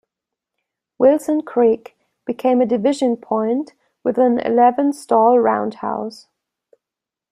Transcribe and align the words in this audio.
Wilson 0.97 1.41
Creek 1.43 1.95
became 2.25 2.59
a 2.59 2.65
division 2.65 3.15
point 3.17 3.75
with 4.03 4.17
an 4.17 4.39
eleven 4.39 4.93
stall 4.93 5.37
roundhouse. 5.37 6.25